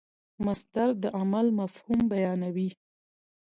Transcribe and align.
مصدر 0.45 0.89
د 1.03 1.05
عمل 1.19 1.47
مفهوم 1.59 1.99
بیانوي. 2.11 2.69